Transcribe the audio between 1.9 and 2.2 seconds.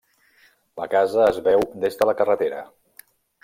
de la